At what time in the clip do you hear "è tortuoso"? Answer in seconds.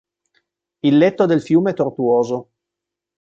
1.69-2.49